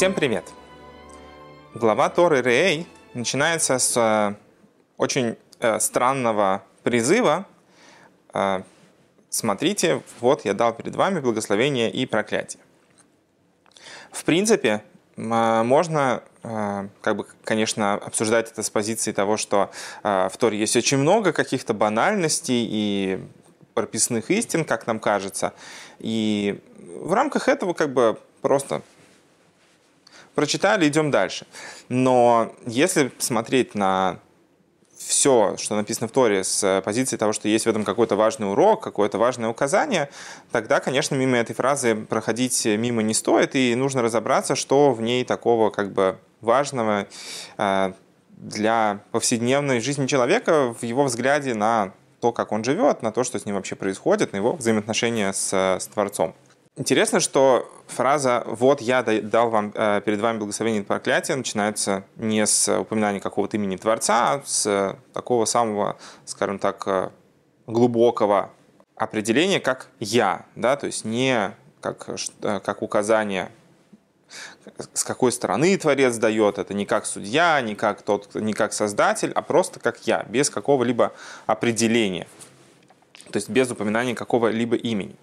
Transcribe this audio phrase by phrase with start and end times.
[0.00, 0.44] Всем привет!
[1.74, 4.34] Глава Торы Реэй начинается с э,
[4.96, 7.44] очень э, странного призыва.
[8.32, 8.62] Э,
[9.28, 12.62] Смотрите, вот я дал перед вами благословение и проклятие.
[14.10, 14.82] В принципе,
[15.18, 19.70] м, можно, э, как бы, конечно, обсуждать это с позиции того, что
[20.02, 23.22] э, в Торе есть очень много каких-то банальностей и
[23.74, 25.52] прописных истин, как нам кажется.
[25.98, 28.80] И в рамках этого как бы просто
[30.34, 31.46] прочитали, идем дальше.
[31.88, 34.20] Но если смотреть на
[34.96, 38.82] все, что написано в Торе, с позиции того, что есть в этом какой-то важный урок,
[38.82, 40.10] какое-то важное указание,
[40.52, 45.24] тогда, конечно, мимо этой фразы проходить мимо не стоит, и нужно разобраться, что в ней
[45.24, 47.06] такого как бы важного
[47.56, 47.92] э,
[48.28, 53.38] для повседневной жизни человека в его взгляде на то, как он живет, на то, что
[53.38, 56.34] с ним вообще происходит, на его взаимоотношения с, с Творцом.
[56.76, 62.46] Интересно, что фраза «вот я дал вам, э, перед вами благословение и проклятие» начинается не
[62.46, 67.10] с упоминания какого-то имени Творца, а с такого самого, скажем так, э,
[67.66, 68.50] глубокого
[68.96, 73.50] определения, как «я», да, то есть не как, э, как указание
[74.94, 79.32] с какой стороны Творец дает, это не как судья, не как, тот, не как создатель,
[79.34, 81.12] а просто как я, без какого-либо
[81.46, 82.28] определения
[83.30, 85.14] то есть без упоминания какого-либо имени.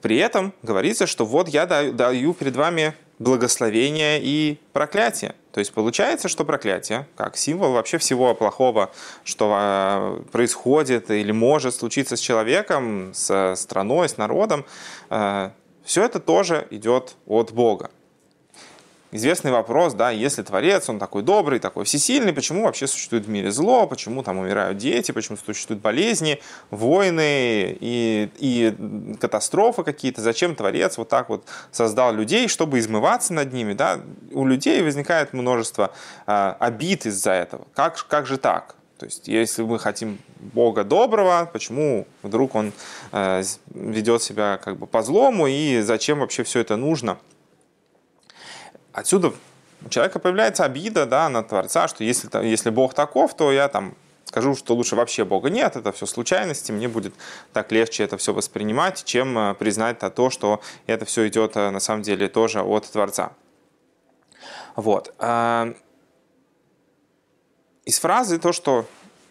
[0.00, 5.34] При этом говорится, что вот я даю, перед вами благословение и проклятие.
[5.52, 8.90] То есть получается, что проклятие, как символ вообще всего плохого,
[9.22, 14.64] что а, происходит или может случиться с человеком, с страной, с народом,
[15.10, 15.52] а,
[15.84, 17.90] все это тоже идет от Бога
[19.12, 23.52] известный вопрос, да, если Творец, он такой добрый, такой всесильный, почему вообще существует в мире
[23.52, 30.98] зло, почему там умирают дети, почему существуют болезни, войны и, и катастрофы какие-то, зачем Творец
[30.98, 34.00] вот так вот создал людей, чтобы измываться над ними, да,
[34.32, 35.92] у людей возникает множество
[36.26, 37.66] э, обид из-за этого.
[37.74, 38.74] Как, как же так?
[38.98, 42.72] То есть, если мы хотим Бога доброго, почему вдруг Он
[43.10, 43.42] э,
[43.74, 47.18] ведет себя как бы по злому и зачем вообще все это нужно?
[48.92, 49.32] Отсюда
[49.84, 53.94] у человека появляется обида да, на Творца, что если, если Бог таков, то я там
[54.24, 57.14] скажу, что лучше вообще Бога нет, это все случайности, мне будет
[57.52, 61.80] так легче это все воспринимать, чем э, признать то, что это все идет э, на
[61.80, 63.32] самом деле тоже от Творца.
[64.74, 65.14] Вот.
[65.18, 65.74] А,
[67.84, 68.86] из фразы то, что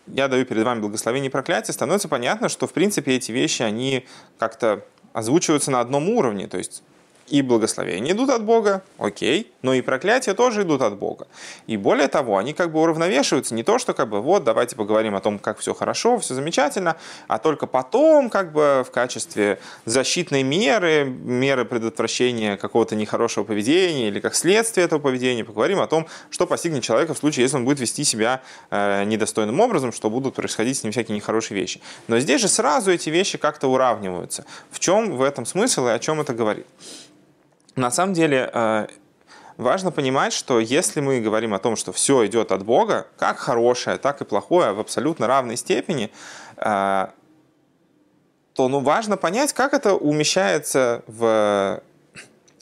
[0.08, 4.06] я даю перед вами благословение и проклятие, становится понятно, что в принципе эти вещи, они
[4.38, 6.48] как-то озвучиваются на одном уровне.
[6.48, 6.84] То есть
[7.32, 11.28] и благословения идут от Бога, окей, но и проклятия тоже идут от Бога.
[11.66, 13.56] И более того, они как бы уравновешиваются.
[13.56, 16.98] Не то, что как бы вот давайте поговорим о том, как все хорошо, все замечательно,
[17.30, 24.20] а только потом как бы в качестве защитной меры, меры предотвращения какого-то нехорошего поведения или
[24.20, 27.80] как следствие этого поведения поговорим о том, что постигнет человека в случае, если он будет
[27.80, 31.80] вести себя э, недостойным образом, что будут происходить с ним всякие нехорошие вещи.
[32.10, 34.44] Но здесь же сразу эти вещи как-то уравниваются.
[34.70, 36.66] В чем в этом смысл и о чем это говорит?
[37.76, 38.88] На самом деле э,
[39.58, 43.98] важно понимать, что если мы говорим о том, что все идет от Бога, как хорошее,
[43.98, 46.12] так и плохое в абсолютно равной степени,
[46.58, 47.08] э,
[48.54, 51.82] то ну, важно понять, как это умещается в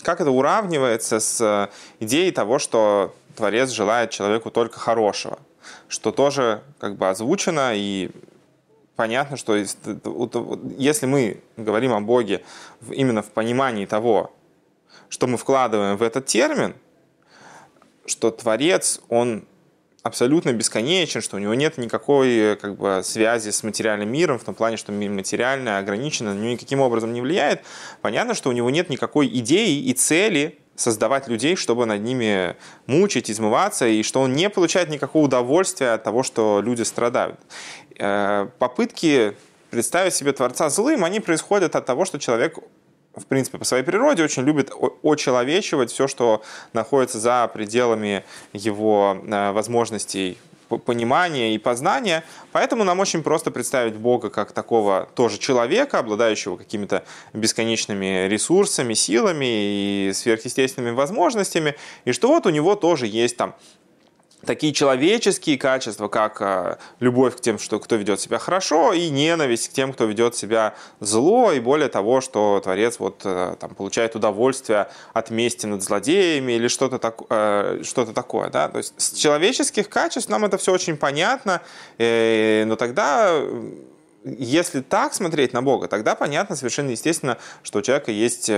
[0.01, 5.39] как это уравнивается с идеей того, что Творец желает человеку только хорошего,
[5.89, 8.11] что тоже как бы озвучено и
[8.95, 12.43] понятно, что если мы говорим о Боге
[12.91, 14.31] именно в понимании того,
[15.09, 16.75] что мы вкладываем в этот термин,
[18.05, 19.45] что Творец, он
[20.03, 24.55] абсолютно бесконечен, что у него нет никакой как бы, связи с материальным миром, в том
[24.55, 27.61] плане, что мир материальный ограничен, на него никаким образом не влияет,
[28.01, 32.55] понятно, что у него нет никакой идеи и цели создавать людей, чтобы над ними
[32.85, 37.39] мучить, измываться, и что он не получает никакого удовольствия от того, что люди страдают.
[37.97, 39.35] Э, попытки
[39.69, 42.59] представить себе Творца злым, они происходят от того, что человек
[43.19, 44.71] в принципе, по своей природе очень любит
[45.03, 46.41] очеловечивать все, что
[46.73, 48.23] находится за пределами
[48.53, 50.37] его э, возможностей
[50.77, 52.23] понимания и познания.
[52.51, 59.45] Поэтому нам очень просто представить Бога как такого тоже человека, обладающего какими-то бесконечными ресурсами, силами
[59.45, 61.75] и сверхъестественными возможностями,
[62.05, 63.55] и что вот у него тоже есть там
[64.45, 69.69] такие человеческие качества, как э, любовь к тем, что кто ведет себя хорошо, и ненависть
[69.69, 74.15] к тем, кто ведет себя зло, и более того, что Творец вот э, там получает
[74.15, 79.13] удовольствие от мести над злодеями или что-то так, э, что-то такое, да, то есть с
[79.13, 81.61] человеческих качеств нам это все очень понятно,
[81.97, 83.41] но тогда
[84.23, 88.51] если так смотреть на Бога, тогда понятно совершенно естественно, что у человека есть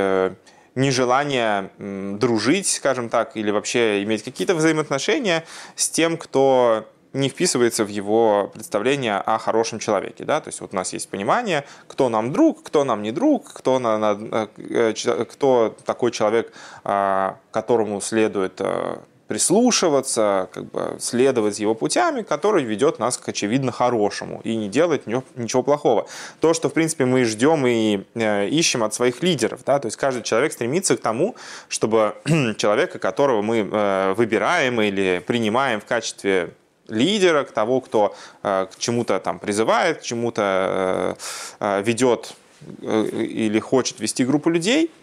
[0.76, 5.44] нежелание дружить, скажем так, или вообще иметь какие-то взаимоотношения
[5.76, 10.24] с тем, кто не вписывается в его представление о хорошем человеке.
[10.24, 10.40] Да?
[10.40, 13.80] То есть вот у нас есть понимание, кто нам друг, кто нам не друг, кто,
[13.80, 14.94] на, на, э,
[15.30, 16.54] кто такой человек,
[16.84, 19.00] а, которому следует э,
[19.32, 25.08] прислушиваться, как бы следовать его путями, который ведет нас к очевидно хорошему и не делает
[25.08, 26.06] ничего плохого.
[26.42, 29.62] То, что, в принципе, мы ждем и э, ищем от своих лидеров.
[29.66, 29.80] Да?
[29.80, 31.38] То есть каждый человек стремится к тому,
[31.70, 32.16] чтобы
[32.58, 36.50] человека, которого мы э, выбираем или принимаем в качестве
[36.90, 38.14] лидера, к того, кто
[38.44, 41.16] э, к чему-то там призывает, к чему-то
[41.62, 42.34] ведет
[42.82, 44.92] или хочет вести группу людей–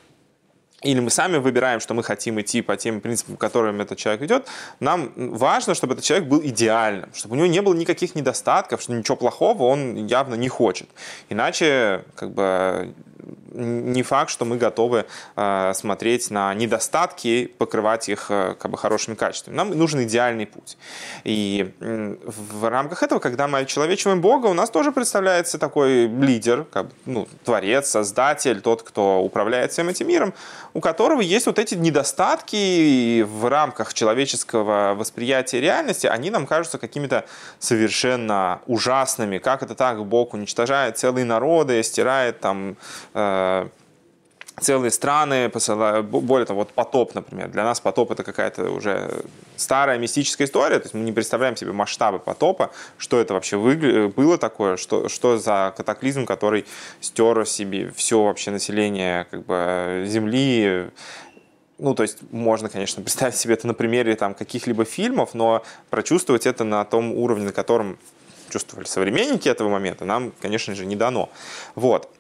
[0.83, 4.47] или мы сами выбираем, что мы хотим идти по тем принципам, которым этот человек идет,
[4.79, 8.93] нам важно, чтобы этот человек был идеальным, чтобы у него не было никаких недостатков, что
[8.93, 10.89] ничего плохого он явно не хочет.
[11.29, 12.95] Иначе как бы
[13.53, 19.15] не факт, что мы готовы э, смотреть на недостатки, покрывать их э, как бы хорошими
[19.15, 19.57] качествами.
[19.57, 20.77] Нам нужен идеальный путь.
[21.25, 26.65] И э, в рамках этого, когда мы очеловечиваем Бога, у нас тоже представляется такой лидер,
[26.65, 30.35] как ну, творец, создатель, тот, кто управляет всем этим миром,
[30.75, 37.25] у которого есть вот эти недостатки в рамках человеческого восприятия реальности, они нам кажутся какими-то
[37.59, 39.39] совершенно ужасными.
[39.39, 40.05] Как это так?
[40.05, 42.77] Бог уничтожает целые народы, стирает там
[43.15, 43.69] э,
[44.61, 47.49] целые страны, посылают, более того, вот потоп, например.
[47.49, 49.25] Для нас потоп это какая-то уже
[49.57, 54.39] старая мистическая история, то есть мы не представляем себе масштабы потопа, что это вообще было
[54.39, 56.65] такое, что, что за катаклизм, который
[57.01, 60.91] стер себе все вообще население как бы, Земли,
[61.79, 66.47] ну, то есть можно, конечно, представить себе это на примере там, каких-либо фильмов, но прочувствовать
[66.47, 67.99] это на том уровне, на котором
[68.51, 71.29] чувствовали современники этого момента, нам, конечно же, не дано.
[71.75, 72.11] Вот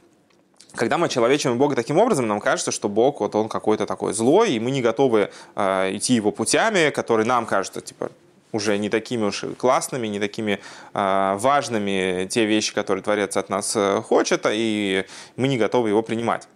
[0.74, 4.52] когда мы человечим Бога таким образом, нам кажется, что Бог вот он какой-то такой злой,
[4.52, 8.10] и мы не готовы э, идти его путями, которые нам кажутся типа
[8.52, 10.60] уже не такими уж классными, не такими
[10.94, 15.04] э, важными те вещи, которые Творец от нас э, хочет, и
[15.36, 16.48] мы не готовы его принимать.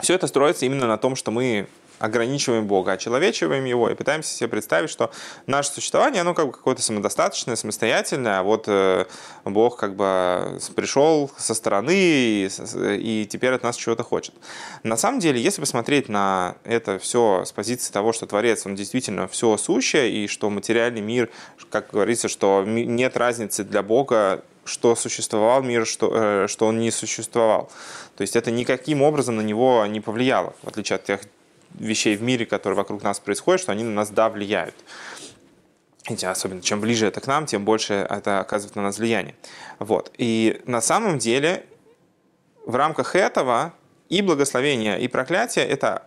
[0.00, 1.66] Все это строится именно на том, что мы
[2.02, 5.12] ограничиваем Бога, очеловечиваем Его и пытаемся себе представить, что
[5.46, 9.06] наше существование, оно как бы какое-то самодостаточное, самостоятельное, а вот э,
[9.44, 14.34] Бог как бы пришел со стороны и теперь от нас чего-то хочет.
[14.82, 19.28] На самом деле, если посмотреть на это все с позиции того, что Творец, он действительно
[19.28, 21.30] все сущее, и что материальный мир,
[21.70, 26.92] как говорится, что нет разницы для Бога что существовал мир, что, э, что он не
[26.92, 27.68] существовал.
[28.16, 31.20] То есть это никаким образом на него не повлияло, в отличие от тех
[31.78, 34.74] вещей в мире, которые вокруг нас происходят, что они на нас, да, влияют.
[36.08, 39.36] И особенно чем ближе это к нам, тем больше это оказывает на нас влияние.
[39.78, 40.12] Вот.
[40.18, 41.64] И на самом деле
[42.66, 43.72] в рамках этого
[44.08, 46.06] и благословение, и проклятие– это,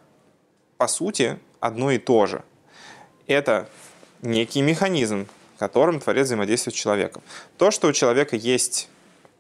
[0.77, 2.44] по сути, одно и то же.
[3.25, 3.69] Это
[4.21, 5.27] некий механизм,
[5.57, 7.23] которым Творец взаимодействует с человеком.
[7.57, 8.89] То, что у человека есть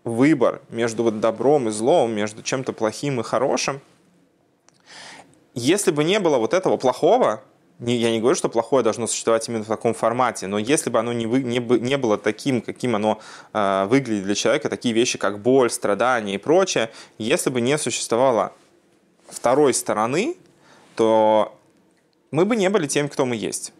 [0.05, 3.81] выбор между вот добром и злом, между чем-то плохим и хорошим–
[5.55, 7.41] если бы не было вот этого плохого,
[7.79, 11.11] я не говорю, что плохое должно существовать именно в таком формате, но если бы оно
[11.11, 13.19] не, вы, не, не было таким, каким оно
[13.53, 18.53] э, выглядит для человека, такие вещи, как боль, страдания и прочее, если бы не существовало
[19.27, 20.37] второй стороны,
[20.95, 21.57] то
[22.31, 23.73] мы бы не были тем, кто мы есть.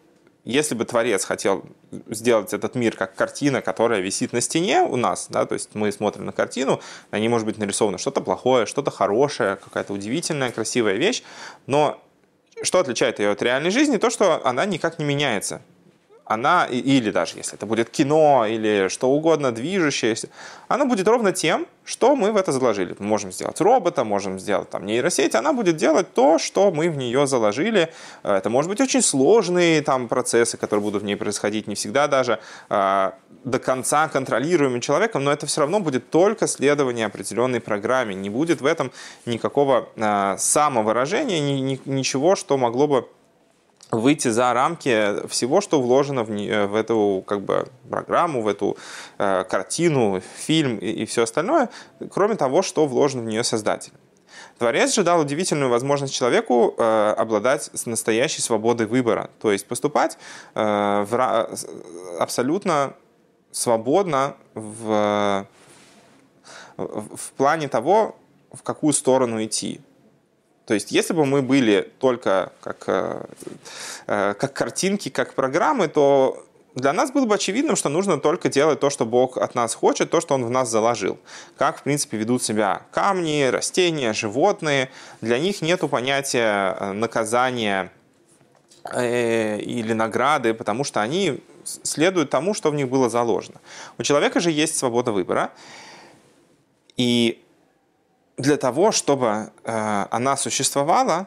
[0.46, 1.64] Если бы Творец хотел
[2.06, 5.90] сделать этот мир как картина, которая висит на стене у нас, да, то есть мы
[5.90, 10.94] смотрим на картину, на ней может быть нарисовано что-то плохое, что-то хорошее, какая-то удивительная, красивая
[10.94, 11.24] вещь,
[11.66, 12.00] но
[12.62, 13.96] что отличает ее от реальной жизни?
[13.96, 15.62] То, что она никак не меняется
[16.26, 20.28] она, или даже если это будет кино или что угодно движущееся,
[20.68, 22.96] она будет ровно тем, что мы в это заложили.
[22.98, 26.96] Мы можем сделать робота, можем сделать там нейросеть, она будет делать то, что мы в
[26.96, 27.92] нее заложили.
[28.24, 32.40] Это может быть очень сложные там процессы, которые будут в ней происходить, не всегда даже
[32.70, 33.10] э,
[33.44, 38.16] до конца контролируемым человеком, но это все равно будет только следование определенной программе.
[38.16, 38.90] Не будет в этом
[39.26, 43.08] никакого э, самовыражения, ни, ни, ничего, что могло бы
[43.90, 48.76] выйти за рамки всего, что вложено в, не, в эту как бы, программу, в эту
[49.18, 51.68] э, картину, фильм и, и все остальное,
[52.10, 53.98] кроме того, что вложено в нее создателем.
[54.58, 60.18] Творец же дал удивительную возможность человеку э, обладать настоящей свободой выбора, то есть поступать
[60.54, 60.60] э,
[61.08, 61.50] в,
[62.18, 62.94] абсолютно
[63.52, 65.46] свободно в,
[66.76, 68.16] в плане того,
[68.52, 69.80] в какую сторону идти.
[70.66, 73.24] То есть, если бы мы были только как, э,
[74.08, 76.44] э, как картинки, как программы, то
[76.74, 80.10] для нас было бы очевидным, что нужно только делать то, что Бог от нас хочет,
[80.10, 81.18] то, что Он в нас заложил.
[81.56, 84.90] Как, в принципе, ведут себя камни, растения, животные.
[85.20, 87.92] Для них нет понятия э, наказания
[88.94, 93.60] или награды, потому что они следуют тому, что в них было заложено.
[93.98, 95.50] У человека же есть свобода выбора.
[96.96, 97.42] И
[98.36, 101.26] для того, чтобы э, она существовала,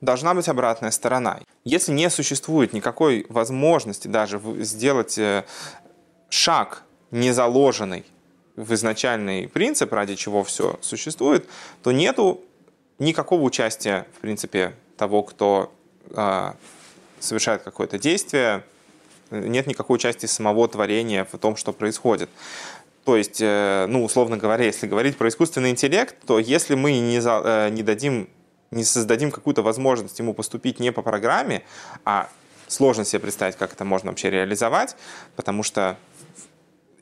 [0.00, 1.40] должна быть обратная сторона.
[1.64, 5.44] Если не существует никакой возможности даже сделать э,
[6.28, 8.04] шаг не заложенный
[8.56, 11.48] в изначальный принцип, ради чего все существует,
[11.82, 12.40] то нету
[12.98, 15.72] никакого участия, в принципе, того, кто
[16.10, 16.52] э,
[17.20, 18.64] совершает какое-то действие,
[19.30, 22.30] нет никакой участия самого творения в том, что происходит.
[23.08, 27.20] То есть, э, ну, условно говоря, если говорить про искусственный интеллект, то если мы не,
[27.20, 28.28] за, э, не дадим
[28.70, 31.62] не создадим какую-то возможность ему поступить не по программе,
[32.04, 32.28] а
[32.66, 34.94] сложно себе представить, как это можно вообще реализовать,
[35.36, 35.96] потому что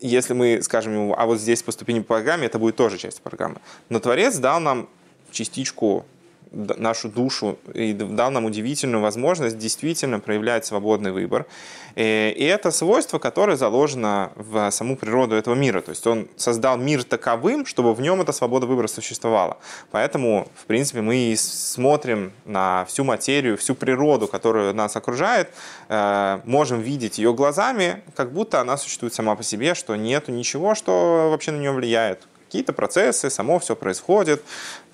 [0.00, 3.20] если мы скажем ему, а вот здесь поступи не по программе, это будет тоже часть
[3.20, 3.56] программы.
[3.88, 4.88] Но Творец дал нам
[5.32, 6.06] частичку
[6.52, 11.46] нашу душу и дал нам удивительную возможность действительно проявлять свободный выбор.
[11.94, 15.80] Э, и это свойство, которое заложено в саму природу этого мира.
[15.80, 19.58] То есть он создал мир таковым, чтобы в нем эта свобода выбора существовала.
[19.90, 25.50] Поэтому, в принципе, мы и смотрим на всю материю, всю природу, которая нас окружает,
[25.88, 30.74] э, можем видеть ее глазами, как будто она существует сама по себе, что нет ничего,
[30.74, 34.42] что вообще на нее влияет какие-то процессы, само все происходит,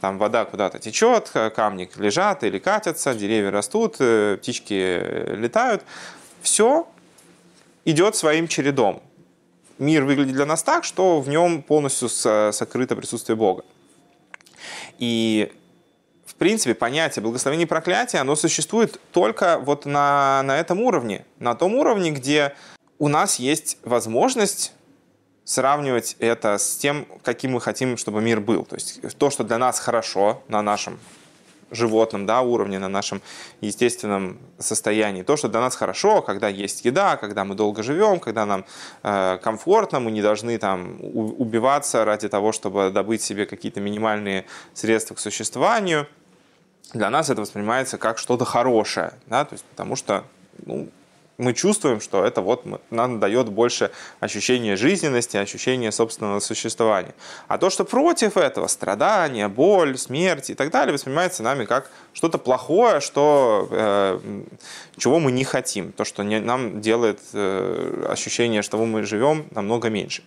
[0.01, 5.83] там вода куда-то течет, камни лежат или катятся, деревья растут, э, птички летают.
[6.43, 6.89] Все
[7.85, 9.03] идет своим чередом.
[9.79, 13.65] Мир выглядит для нас так, что в нем полностью сокрыто присутствие Бога.
[14.99, 15.53] И
[16.27, 21.55] в принципе, понятие благословения и проклятия, оно существует только вот на, на этом уровне, на
[21.55, 22.55] том уровне, где
[22.99, 24.73] у нас есть возможность
[25.45, 28.65] сравнивать это с тем, каким мы хотим, чтобы мир был.
[28.65, 30.99] То есть то, что для нас хорошо на нашем
[31.73, 33.23] животном да, уровне, на нашем
[33.61, 35.23] естественном состоянии.
[35.23, 38.65] То, что для нас хорошо, когда есть еда, когда мы долго живем, когда нам
[39.03, 44.45] э, комфортно, мы не должны там убиваться ради того, чтобы добыть себе какие-то минимальные
[44.75, 46.07] средства к существованию.
[46.93, 50.25] Для нас это воспринимается как что-то хорошее, да, то есть потому что
[50.67, 50.91] ну,
[51.39, 57.15] мы чувствуем, что это вот нам дает больше ощущения жизненности, ощущения собственного существования.
[57.49, 62.39] А то, что против этого, страдания, боль, смерть и так далее, воспринимается нами как что-то
[62.39, 64.21] плохое, что, э,
[64.97, 69.89] чего мы не хотим, то, что не, нам делает э, ощущение, что мы живем, намного
[69.89, 70.23] меньше.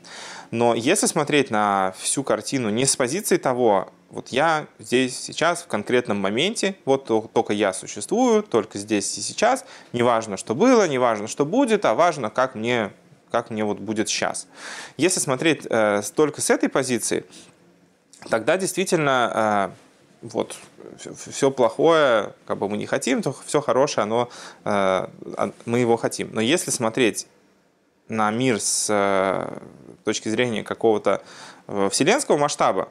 [0.52, 5.68] Но если смотреть на всю картину не с позиции того, вот я здесь сейчас в
[5.68, 11.46] конкретном моменте, вот только я существую, только здесь и сейчас, неважно, что было, неважно, что
[11.46, 12.92] будет, а важно, как мне,
[13.32, 14.48] как мне вот будет сейчас.
[14.98, 17.26] Если смотреть э, только с этой позиции,
[18.30, 19.72] тогда действительно
[20.24, 20.56] э, вот
[21.32, 24.30] все плохое, как бы мы не хотим, то все хорошее, оно,
[24.64, 25.08] э,
[25.66, 26.30] мы его хотим.
[26.32, 27.28] Но если смотреть
[28.08, 29.58] на мир с э,
[30.06, 31.22] точки зрения какого-то
[31.68, 32.88] э, вселенского масштаба,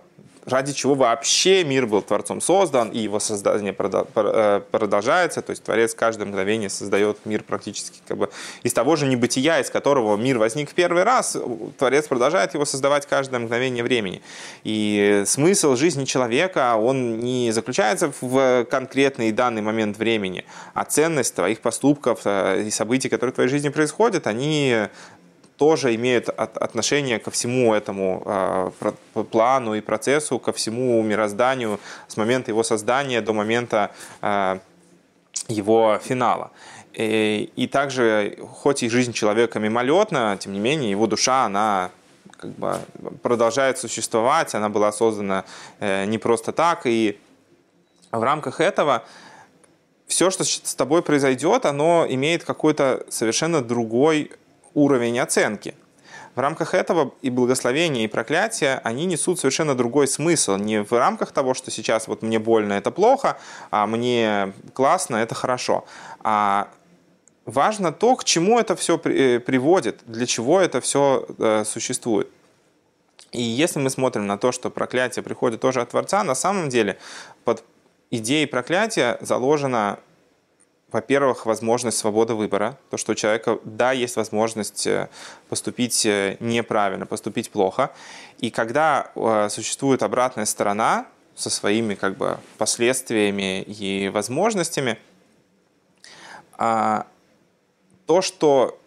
[0.47, 5.95] ради чего вообще мир был Творцом создан, и его создание э, продолжается, то есть Творец
[5.95, 8.31] каждое мгновение создает мир практически как бы
[8.63, 11.37] из того же небытия, из которого мир возник в первый раз,
[11.79, 14.23] Творец продолжает его создавать каждое мгновение времени.
[14.65, 20.45] И смысл жизни человека, он не заключается в конкретный данный момент времени,
[20.75, 24.89] а ценность твоих поступков э, и событий, которые в твоей жизни происходят, они
[25.65, 28.73] тоже имеют отношение ко всему этому а,
[29.31, 33.91] плану и процессу, ко всему мирозданию с момента его создания до момента
[34.21, 34.59] а,
[35.49, 36.51] его финала.
[36.93, 41.91] И, и также, хоть и жизнь человека мимолетна, тем не менее, его душа, она
[42.37, 42.79] как бы
[43.23, 45.45] продолжает существовать, она была создана
[45.81, 47.19] э, не просто так, и
[48.13, 49.03] в рамках этого
[50.09, 54.31] все, что с тобой произойдет, оно имеет какой-то совершенно другой
[54.75, 55.75] уровень оценки.
[56.35, 60.57] В рамках этого и благословения, и проклятия, они несут совершенно другой смысл.
[60.57, 63.39] Не в рамках того, что сейчас вот мне больно, это плохо,
[63.71, 65.85] а мне классно, это хорошо.
[66.25, 66.69] А
[67.47, 72.29] важно то, к чему это все э, приводит, для чего это все э, существует.
[73.31, 76.99] И если мы смотрим на то, что проклятие приходит тоже от Творца, на самом деле
[77.45, 77.65] под
[78.11, 79.99] идеей проклятия заложено
[80.95, 85.09] во-первых, возможность свободы выбора, то, что у человека, да, есть возможность э,
[85.49, 87.91] поступить э, неправильно, поступить плохо.
[88.39, 94.97] И когда э, существует обратная сторона со своими как бы последствиями и возможностями,
[96.57, 97.09] а,
[98.07, 98.79] то, что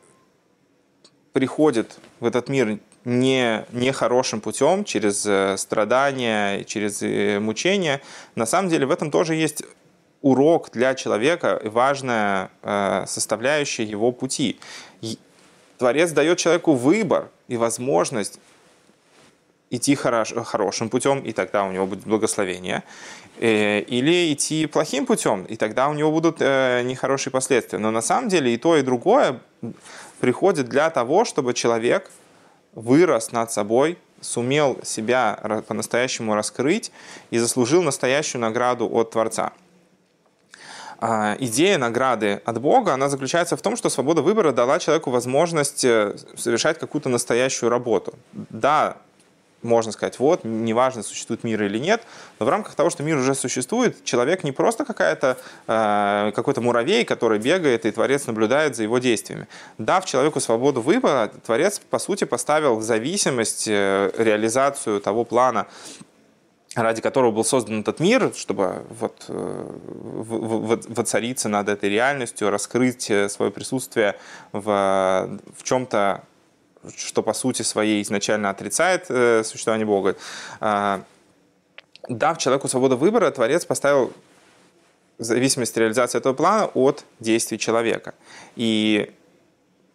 [1.33, 5.27] приходит в этот мир не, не хорошим путем, через
[5.59, 7.01] страдания, через
[7.41, 7.99] мучения,
[8.35, 9.63] на самом деле в этом тоже есть
[10.21, 14.59] урок для человека и важная э, составляющая его пути.
[15.77, 18.39] Творец дает человеку выбор и возможность
[19.69, 22.83] идти хорош, хорошим путем, и тогда у него будет благословение,
[23.39, 27.79] э, или идти плохим путем, и тогда у него будут э, нехорошие последствия.
[27.79, 29.39] Но на самом деле и то, и другое
[30.19, 32.09] приходит для того, чтобы человек
[32.73, 36.91] вырос над собой, сумел себя по-настоящему раскрыть
[37.29, 39.51] и заслужил настоящую награду от Творца.
[40.99, 45.85] А, идея награды от Бога, она заключается в том, что свобода выбора дала человеку возможность
[45.85, 48.15] э, совершать какую-то настоящую работу.
[48.33, 48.97] Да,
[49.61, 52.01] можно сказать, вот, неважно, существует мир или нет,
[52.39, 55.37] но в рамках того, что мир уже существует, человек не просто какая-то,
[55.67, 59.47] э, какой-то муравей, который бегает, и Творец наблюдает за его действиями.
[59.77, 65.67] Дав человеку свободу выбора, Творец, по сути, поставил в зависимость э, реализацию того плана,
[66.83, 69.65] ради которого был создан этот мир, чтобы вот, э,
[70.87, 74.15] воцариться над этой реальностью, раскрыть э, свое присутствие
[74.51, 76.23] в, в чем-то
[76.95, 80.15] что по сути своей изначально отрицает э, существование Бога.
[80.61, 81.01] Э,
[82.07, 84.13] дав человеку свободу выбора, Творец поставил
[85.17, 88.13] зависимость реализации этого плана от действий человека.
[88.55, 89.11] И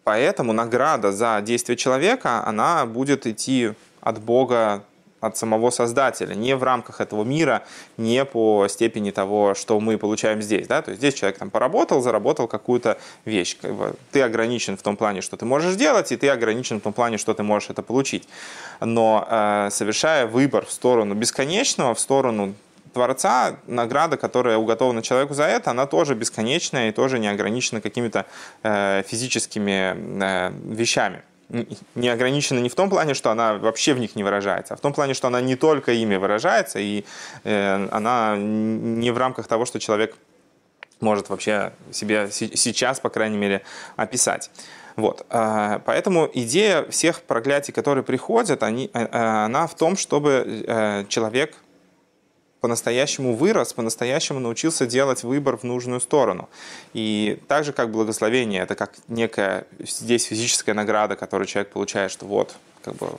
[0.03, 4.83] поэтому награда за действие человека, она будет идти от Бога
[5.23, 7.63] от самого создателя, не в рамках этого мира,
[7.97, 10.67] не по степени того, что мы получаем здесь.
[10.67, 10.81] Да?
[10.81, 13.57] То есть здесь человек там поработал, заработал какую-то вещь.
[13.61, 16.83] Как бы ты ограничен в том плане, что ты можешь делать, и ты ограничен в
[16.83, 18.27] том плане, что ты можешь это получить.
[18.81, 22.53] Но э, совершая выбор в сторону бесконечного, в сторону
[22.93, 28.25] Творца, награда, которая уготована человеку за это, она тоже бесконечная и тоже не ограничена какими-то
[28.61, 31.23] э, физическими э, вещами
[31.95, 34.79] не ограничена не в том плане, что она вообще в них не выражается, а в
[34.79, 37.05] том плане, что она не только ими выражается, и
[37.43, 40.15] э, она не в рамках того, что человек
[40.99, 43.61] может вообще себе сейчас, по крайней мере,
[43.95, 44.49] описать.
[44.95, 45.25] Вот.
[45.29, 49.07] А, поэтому идея всех проклятий, которые приходят, они, э, э,
[49.45, 51.55] она в том, чтобы человек
[52.63, 56.47] по-настоящему вырос, по-настоящему научился делать выбор в нужную сторону.
[56.93, 62.25] И так же, как благословение, это как некая здесь физическая награда, которую человек получает, что
[62.25, 63.09] вот, как бы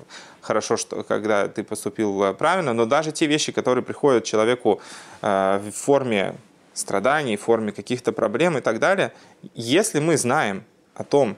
[0.40, 4.80] хорошо, что когда ты поступил э, правильно, но даже те вещи, которые приходят человеку
[5.20, 6.36] э, в форме
[6.72, 9.12] страданий, в форме каких-то проблем и так далее,
[9.54, 11.36] если мы знаем о том,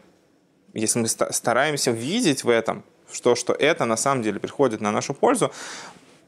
[0.75, 5.13] если мы стараемся видеть в этом, что, что это на самом деле приходит на нашу
[5.13, 5.51] пользу,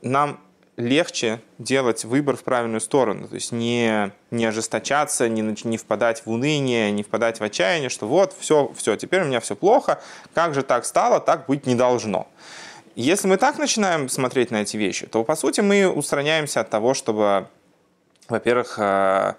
[0.03, 0.41] нам
[0.79, 6.31] легче делать выбор в правильную сторону, то есть не, не ожесточаться, не, не впадать в
[6.31, 10.01] уныние, не впадать в отчаяние, что вот, все, все, теперь у меня все плохо,
[10.35, 12.29] как же так стало, так быть не должно.
[12.95, 16.95] Если мы так начинаем смотреть на эти вещи, то, по сути, мы устраняемся от того,
[16.95, 17.49] чтобы,
[18.29, 19.35] во-первых, э,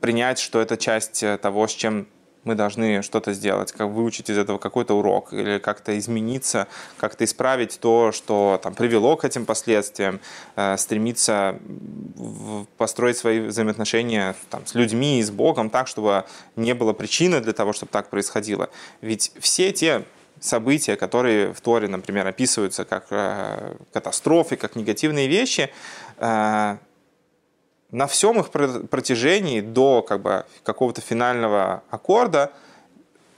[0.00, 2.06] принять, что это часть того, с чем
[2.44, 7.78] мы должны что-то сделать, как выучить из этого какой-то урок или как-то измениться, как-то исправить
[7.80, 10.20] то, что там, привело к этим последствиям,
[10.56, 11.58] э, стремиться
[12.16, 16.24] в, построить свои взаимоотношения там, с людьми и с Богом так, чтобы
[16.56, 18.70] не было причины для того, чтобы так происходило.
[19.00, 20.04] Ведь все те
[20.40, 25.70] события, которые в Торе, например, описываются как э, катастрофы, как негативные вещи,
[26.16, 26.76] э,
[27.92, 32.52] на всем их протяжении до как бы, какого-то финального аккорда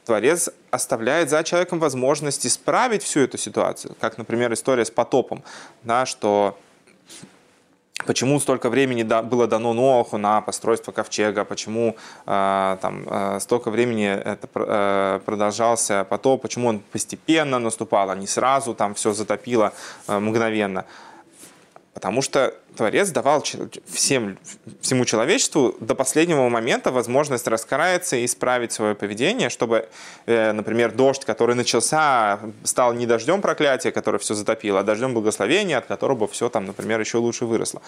[0.05, 3.95] Творец оставляет за человеком возможность исправить всю эту ситуацию.
[4.01, 5.45] Как, например, история с потопом,
[5.85, 6.59] да, что
[8.05, 14.09] почему столько времени было дано Ноаху на постройство ковчега, почему э, там, э, столько времени
[14.09, 19.73] это э, продолжался потоп, почему он постепенно наступал, а не сразу там все затопило
[20.09, 20.85] э, мгновенно.
[21.95, 23.45] Потому что Творец давал
[23.87, 24.39] всем,
[24.81, 29.89] всему человечеству до последнего момента возможность раскаяться и исправить свое поведение, чтобы,
[30.25, 35.77] э, например, дождь, который начался, стал не дождем проклятия, которое все затопило, а дождем благословения,
[35.77, 37.83] от которого все там, например, еще лучше выросло.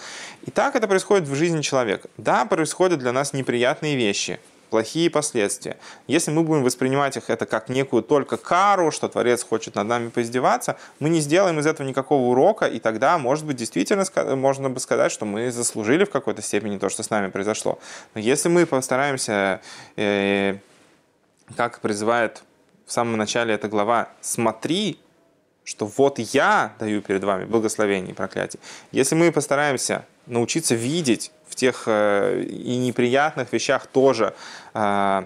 [0.45, 2.07] И так это происходит в жизни человека.
[2.17, 5.77] Да, происходят для нас неприятные вещи, плохие последствия.
[6.07, 10.09] Если мы будем воспринимать их это как некую только кару, что Творец хочет над нами
[10.09, 14.79] поиздеваться, мы не сделаем из этого никакого урока, и тогда, может быть, действительно можно бы
[14.79, 17.79] сказать, что мы заслужили в какой-то степени то, что с нами произошло.
[18.13, 19.61] Но если мы постараемся,
[19.95, 20.57] э,
[21.55, 22.43] как призывает
[22.85, 24.99] в самом начале эта глава, смотри,
[25.63, 28.61] что вот я даю перед вами благословение и проклятие.
[28.91, 34.33] Если мы постараемся научиться видеть в тех э, и неприятных вещах тоже.
[34.73, 35.25] Э,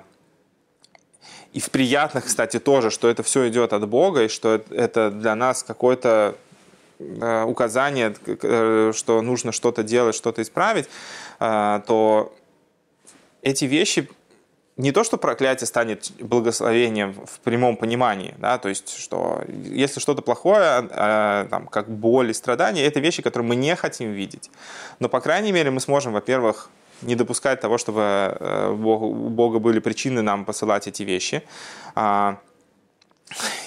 [1.54, 5.36] и в приятных, кстати, тоже, что это все идет от Бога, и что это для
[5.36, 6.36] нас какое-то
[7.00, 8.14] э, указание,
[8.94, 10.88] что нужно что-то делать, что-то исправить,
[11.40, 12.34] то
[13.42, 14.10] эти вещи
[14.80, 20.22] не то, что проклятие станет благословением в прямом понимании, да, то есть, что если что-то
[20.22, 24.50] плохое, э, там, как боль и страдания, это вещи, которые мы не хотим видеть.
[25.00, 26.70] Но, по крайней мере, мы сможем, во-первых,
[27.02, 28.02] не допускать того, чтобы
[28.40, 31.44] э, у Бога были причины нам посылать эти вещи.
[31.96, 32.38] А,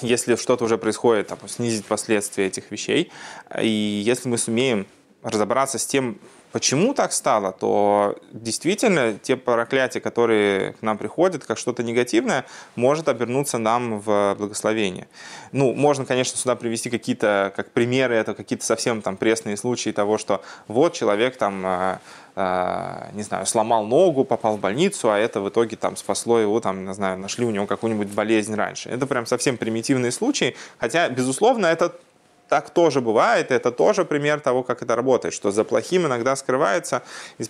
[0.01, 3.13] если что-то уже происходит, там, снизить последствия этих вещей.
[3.61, 4.87] И если мы сумеем
[5.23, 6.19] разобраться с тем,
[6.53, 12.45] Почему так стало, то действительно те проклятия, которые к нам приходят, как что-то негативное,
[12.77, 15.09] может обернуться нам в благословение.
[15.53, 20.19] Ну, можно, конечно, сюда привести какие-то, как примеры, это какие-то совсем там пресные случаи того,
[20.19, 21.99] что вот человек там э,
[22.37, 26.61] э, не знаю, сломал ногу, попал в больницу, а это в итоге там спасло его,
[26.61, 28.91] там, не знаю, нашли у него какую-нибудь болезнь раньше.
[28.91, 31.95] Это прям совсем примитивные случаи, хотя, безусловно, это
[32.53, 37.03] так тоже бывает, это тоже пример того, как это работает, что за плохим иногда скрывается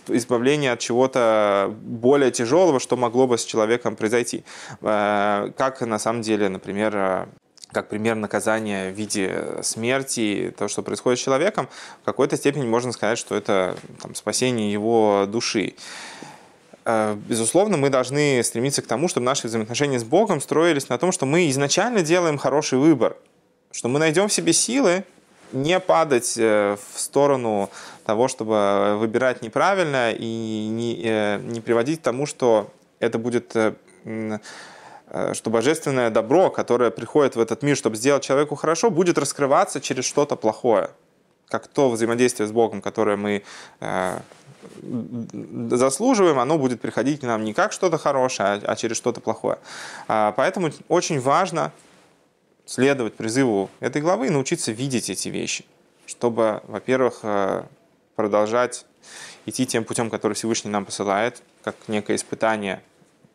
[0.06, 4.44] избавление от чего-то более тяжелого, что могло бы с человеком произойти.
[4.80, 7.26] Э, как на самом деле, например, э,
[7.72, 11.68] как пример наказания в виде смерти, то, что происходит с человеком,
[12.02, 15.74] в какой-то степени можно сказать, что это там, спасение его души.
[16.84, 21.10] Э, безусловно, мы должны стремиться к тому, чтобы наши взаимоотношения с Богом строились на том,
[21.10, 23.16] что мы изначально делаем хороший выбор–
[23.72, 25.04] что мы найдем в себе силы
[25.52, 27.70] не падать э, в сторону
[28.04, 33.74] того, чтобы выбирать неправильно и не, э, не приводить к тому, что это будет э,
[35.34, 40.06] что божественное добро, которое приходит в этот мир, чтобы сделать человеку хорошо, будет раскрываться через
[40.06, 40.90] что-то плохое.
[41.48, 43.42] Как то взаимодействие с Богом, которое мы
[44.80, 49.58] заслуживаем, оно будет приходить к нам не как что-то хорошее, а, а через что-то плохое.
[50.08, 51.72] А, поэтому очень важно
[52.66, 55.64] следовать призыву этой главы и научиться видеть эти вещи,
[56.06, 57.64] чтобы, во-первых, э,
[58.16, 58.86] продолжать
[59.46, 62.82] идти тем путем, который Всевышний нам посылает, как некое испытание,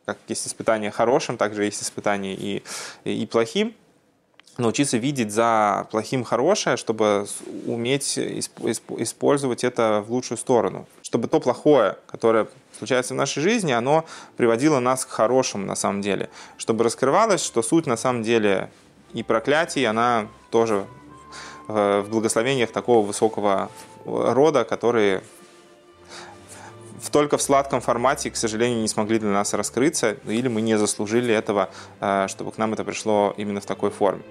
[0.06, 2.64] как есть испытание хорошим, также есть испытание и,
[3.04, 3.76] и плохим,
[4.58, 7.28] научиться видеть за плохим хорошее, чтобы
[7.66, 10.88] уметь использовать это в лучшую сторону.
[11.02, 16.02] Чтобы то плохое, которое случается в нашей жизни, оно приводило нас к хорошему на самом
[16.02, 16.30] деле.
[16.58, 18.70] Чтобы раскрывалось, что суть на самом деле
[19.14, 20.86] и проклятий, она тоже
[21.68, 23.70] в благословениях такого высокого
[24.06, 25.22] рода, которые
[27.18, 31.34] только в сладком формате, к сожалению, не смогли для нас раскрыться, или мы не заслужили
[31.34, 34.22] этого, э, чтобы к нам это пришло именно в такой форме.